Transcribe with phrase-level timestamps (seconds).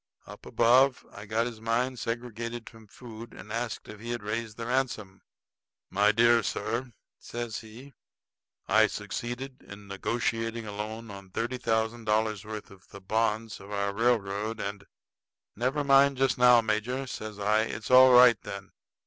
[0.25, 4.57] Up above I got his mind segregated from food and asked if he had raised
[4.57, 5.21] the ransom.
[5.91, 7.93] "My dear sir," says he,
[8.67, 13.69] "I succeeded in negotiating a loan on thirty thousand dollars' worth of the bonds of
[13.71, 14.85] our railroad, and"
[15.55, 17.59] "Never mind just now, major," says I.
[17.65, 18.71] "It's all right, then.